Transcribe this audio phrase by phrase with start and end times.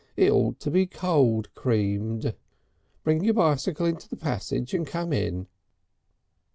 [0.17, 2.33] It ought to be cold creamed.
[3.03, 5.45] Bring your bicycle into the passage and come in."